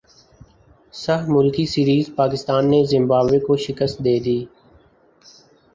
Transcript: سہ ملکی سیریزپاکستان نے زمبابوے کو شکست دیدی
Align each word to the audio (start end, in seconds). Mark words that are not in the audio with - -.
سہ 1.01 1.15
ملکی 1.33 1.65
سیریزپاکستان 1.73 2.63
نے 2.71 2.79
زمبابوے 2.91 3.39
کو 3.45 3.53
شکست 3.65 3.97
دیدی 4.05 4.39